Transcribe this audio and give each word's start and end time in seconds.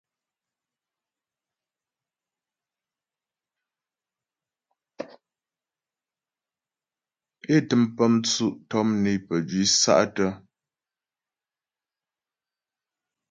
É 7.53 7.55
tə́m 7.67 7.83
pə́ 7.95 8.07
mtsʉ' 8.13 8.55
tɔm 8.69 8.87
né 9.03 9.11
pəjwǐ 9.27 9.63
sa'tə́. 9.81 10.29